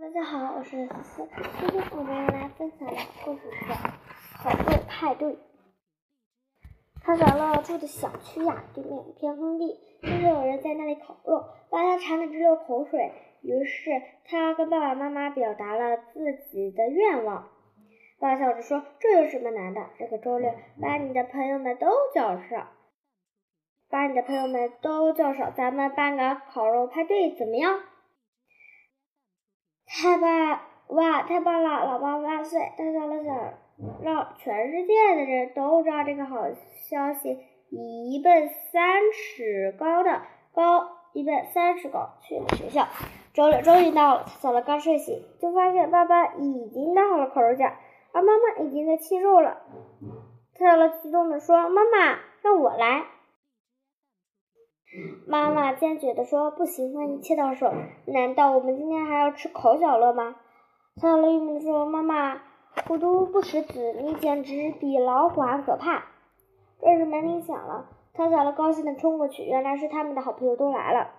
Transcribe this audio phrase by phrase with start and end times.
[0.00, 1.28] 大家好，我是思思。
[1.60, 3.72] 今天我们来分享的故事是
[4.42, 5.32] 《烤肉派对》。
[7.00, 13.12] 汤小乐住的小区呀，对面一片空地，经常有人在那里烤肉，把他馋得直流口水。
[13.42, 13.90] 于是
[14.24, 17.48] 他跟爸爸妈妈表达了自己的愿望。
[18.18, 19.90] 爸爸笑着说：“这有什么难的？
[19.98, 22.68] 这个周六把你的朋友们都叫上，
[23.88, 27.80] 把你的朋友们都叫上，咱们办个烤肉派对，怎么样？”
[30.04, 31.22] 太棒哇！
[31.22, 31.86] 太棒了！
[31.86, 32.60] 老爸万岁！
[32.76, 33.34] 大小乐想
[34.02, 36.44] 让全世界的人都知道这个好
[36.90, 37.38] 消息。
[37.70, 40.20] 一奔三尺高的
[40.52, 42.86] 高，一奔三尺高去了学校。
[43.32, 47.78] 周六终于到了，小乐刚睡醒，就发现爸爸已经搭好了烤肉架，
[48.12, 49.62] 而妈妈已经在切肉了。
[50.58, 53.04] 小乐激动地说：“妈妈，让我来！”
[55.26, 57.72] 妈妈坚决地说：“不行，万一切到手，
[58.06, 60.36] 难道我们今天还要吃烤小乐吗？”
[61.00, 62.40] 小乐郁闷地说：“妈妈，
[62.86, 66.04] 虎毒不食子，你简直比老虎还可怕。”
[66.80, 71.10] 这时门铃响了，汤小乐高兴地冲过去，原来是他们的好朋友都来了。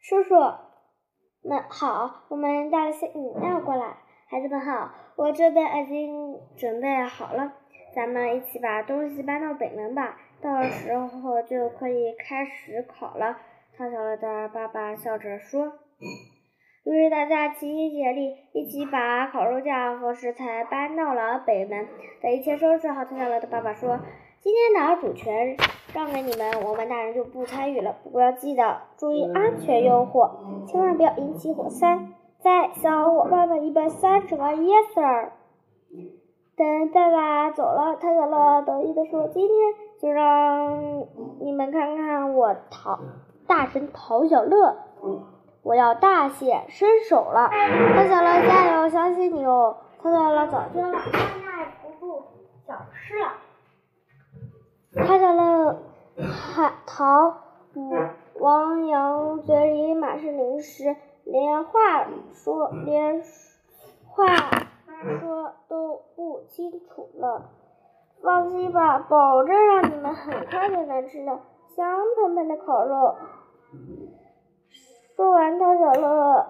[0.00, 0.34] 叔叔
[1.42, 3.98] 们好，我们带了些饮料过来。
[4.30, 7.52] 孩子们好，我这边已经准备好了，
[7.94, 10.16] 咱们一起把东西搬到北门吧。
[10.40, 13.38] 到时候就可以开始烤了。
[13.76, 15.72] 汤小乐的爸爸笑着说。
[16.84, 21.86] 于是大家齐心协力，一起把烤肉架和食材搬到了北门。
[22.22, 24.00] 等一切收拾好，汤小乐的爸爸说
[24.40, 25.56] ：“今天的主权
[25.92, 27.96] 让给你们，我们大人就不参与了。
[28.02, 31.98] 不过要记得注意安全用火，千万不要引起火灾。”
[32.40, 35.32] 在小伙伴们一般三十个 yes sir。
[36.58, 39.56] 等爸爸走了，他小乐得意地说：“今天
[40.00, 41.04] 就让
[41.38, 42.98] 你们看看我淘
[43.46, 44.76] 大神淘小乐，
[45.62, 47.48] 我要大显身手了。”
[47.94, 49.76] 汤小乐加油，相信你哦！
[50.02, 50.98] 汤小乐早就按耐
[51.80, 52.24] 不住
[52.66, 55.06] 想吃了。
[55.06, 55.80] 汤小乐
[56.16, 57.36] 喊淘
[58.40, 63.22] 王阳嘴里满是零食，连话说连
[64.08, 64.26] 话。
[65.20, 67.50] 说都不清楚了，
[68.22, 71.40] 放心吧，保证让你们很快就能吃到
[71.76, 73.16] 香喷喷的烤肉。
[75.16, 76.46] 说完，汤小乐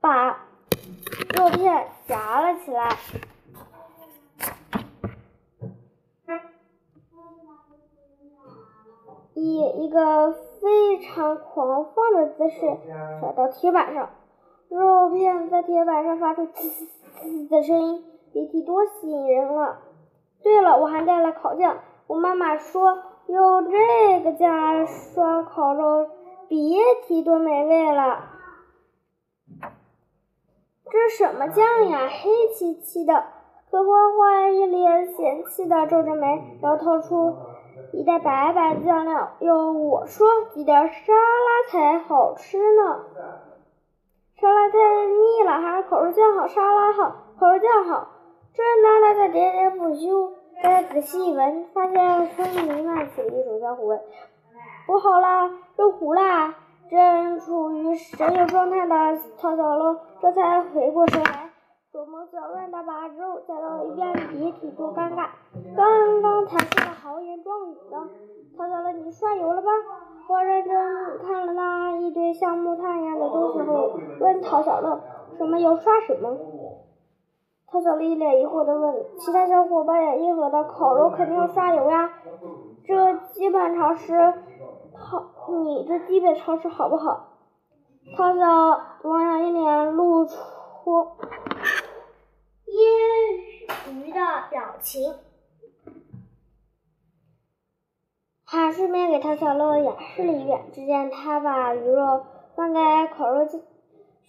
[0.00, 0.46] 把
[1.36, 2.96] 肉片夹了起来，
[9.34, 12.60] 以一个非常狂放的姿势
[13.20, 14.10] 甩到铁板上，
[14.68, 16.86] 肉片在铁板上发出滋滋。
[17.20, 19.78] 滋滋的声音，别提多吸引人了。
[20.42, 21.78] 对了，我还带了烤酱。
[22.06, 26.06] 我妈妈说，用这个酱刷烤肉，
[26.48, 28.30] 别提多美味了。
[30.90, 32.08] 这什么酱呀？
[32.08, 33.24] 黑漆漆的。
[33.70, 37.36] 可花花一脸嫌弃的皱着眉，然后掏出
[37.92, 39.32] 一袋白白的酱料。
[39.40, 43.04] 要，我说，挤点沙拉才好吃呢。
[44.40, 46.46] 沙拉太腻了，还是烤肉酱好。
[46.46, 48.06] 沙拉好，烤肉酱好。
[48.54, 50.32] 正当他在喋喋不休，
[50.62, 53.98] 大家仔细一闻，发现空气弥漫起了一种焦糊味。
[54.86, 56.54] 不好啦，肉糊啦！
[56.88, 61.50] 正处于神游状态的汤小乐这才回过神来，
[61.92, 65.26] 手忙脚乱的把肉夹到一边，别提多尴尬。
[65.76, 68.08] 刚刚才说的豪言壮语呢，
[68.56, 69.68] 汤小乐，你刷油了吧？
[70.30, 75.00] 我认真看了那一堆像木炭一样的东西后，问陶小乐
[75.38, 76.36] ：“什么油刷什么？”
[77.70, 82.10] 陶小乐一脸疑惑的问：“其他小伙伴也应和的，烤肉肯定要刷油呀，
[82.84, 84.34] 这基本常识，
[84.94, 87.26] 好，你这基本常识好不好？”
[88.16, 90.32] 陶小王阳一脸露出
[90.84, 91.08] 揶
[93.86, 95.14] 揄的表情。
[98.50, 100.70] 还顺便给陶小乐演示了一遍。
[100.72, 102.24] 只见他把鱼肉
[102.56, 103.58] 放在烤肉架，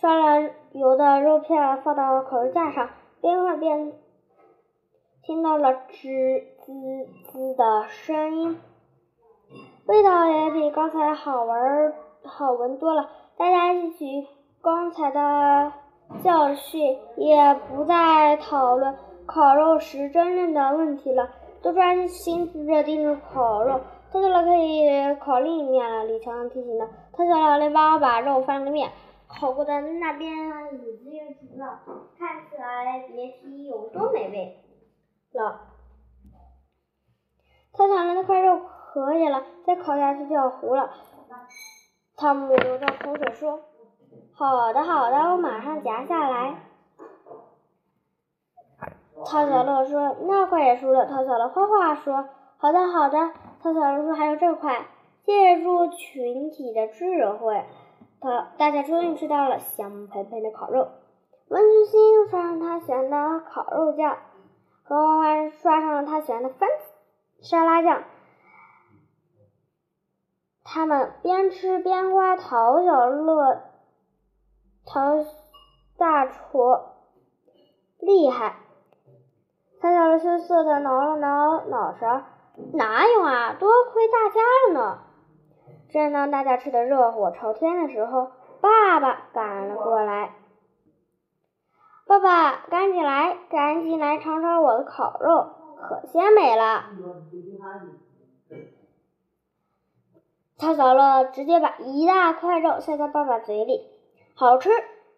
[0.00, 2.88] 刷了油的肉片放到烤肉架上，
[3.20, 3.92] 边画边
[5.24, 8.60] 听到了吱滋滋的声音，
[9.86, 13.08] 味道也比刚才好闻好闻多了。
[13.36, 14.28] 大家一起
[14.62, 15.72] 刚才的
[16.22, 18.94] 教训，也不再讨论
[19.26, 21.28] 烤肉时争论的问题了，
[21.60, 23.80] 都专心致志盯着烤肉。
[24.12, 26.86] 汤小了可以烤另一面了，李强提醒道。
[27.12, 28.90] 汤小乐连忙把肉翻个面，
[29.28, 30.32] 烤过的那边
[30.74, 31.80] 已经熟了，
[32.18, 34.64] 看起来别提有多美味
[35.32, 35.60] 了。
[37.72, 38.60] 汤小乐那块肉
[38.92, 40.90] 可以了，再烤下去就要糊了。
[42.16, 43.60] 汤姆流着口水说
[44.34, 46.56] ：“好的，好的，我马上夹下来。
[49.24, 53.18] 陶小乐说：“那块也熟了。”陶小乐画画说：“好的，好的。”
[53.62, 54.86] 陶小乐说：“还有这块。”
[55.24, 57.62] 借助群体的智慧，
[58.20, 60.88] 他大家终于吃到了香喷喷的烤肉。
[61.48, 64.18] 文曲星刷上他喜欢的烤肉酱，
[64.84, 66.68] 何欢欢刷上了他喜欢的番
[67.40, 68.02] 茄沙拉酱。
[70.64, 73.62] 他们边吃边夸陶小乐、
[74.84, 75.24] 陶
[75.96, 76.76] 大厨
[77.98, 78.56] 厉害。
[79.80, 82.24] 陶小乐羞涩的挠了挠脑勺
[82.74, 84.98] ：“哪有啊，多亏大家了呢。”
[85.90, 88.30] 正当大家吃的热火朝天的时候，
[88.60, 90.34] 爸爸赶了过来。
[92.06, 95.50] 爸爸，赶紧来，赶紧来尝尝我的烤肉，
[95.80, 96.84] 可鲜美了！
[100.58, 103.90] 陶小乐直接把一大块肉塞到爸爸嘴里，
[104.34, 104.70] 好吃！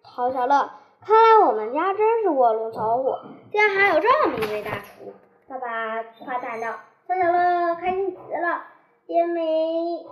[0.02, 0.70] 陶小乐，
[1.00, 3.14] 看来我们家真是卧龙藏虎，
[3.50, 5.12] 竟然还有这么一位大厨！
[5.48, 6.74] 爸爸夸赞道。
[7.06, 8.64] 陶小乐开心极了，
[9.06, 10.04] 也没。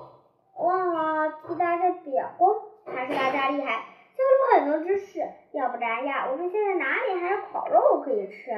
[0.59, 5.21] 忘了替大家表功，还是大家厉害，教了我很多知识。
[5.53, 8.51] 要不然呀，我们现在哪里还有烤肉可以吃？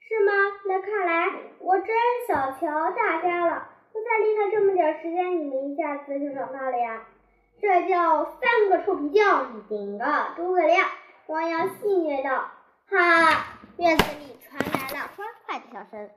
[0.00, 0.32] 是吗？
[0.66, 1.88] 那看来我真
[2.28, 3.68] 小瞧大家了。
[3.92, 7.04] 我再离开这么点时间，你们一下子就长大了呀？
[7.60, 10.04] 这叫三个臭皮匠顶个
[10.36, 10.88] 诸葛亮。
[11.26, 12.48] 王阳戏谑道
[12.88, 16.08] ：“哈！”院子里传来了欢快的笑声。